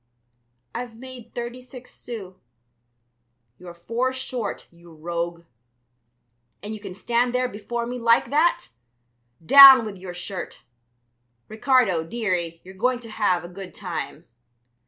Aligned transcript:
"I've 0.73 0.95
made 0.95 1.35
thirty 1.35 1.61
six 1.61 1.93
sous." 1.93 2.33
"You're 3.59 3.75
four 3.75 4.11
short, 4.11 4.65
you 4.71 4.91
rogue. 4.91 5.43
And 6.63 6.73
you 6.73 6.79
can 6.79 6.95
stand 6.95 7.35
there 7.35 7.47
before 7.47 7.85
me 7.85 7.99
like 7.99 8.31
that! 8.31 8.69
Down 9.45 9.85
with 9.85 9.97
your 9.97 10.15
shirt! 10.15 10.63
Ricardo, 11.47 12.03
dearie, 12.03 12.61
you're 12.63 12.73
going 12.73 12.97
to 13.01 13.11
have 13.11 13.43
a 13.43 13.47
good 13.47 13.75
time." 13.75 14.25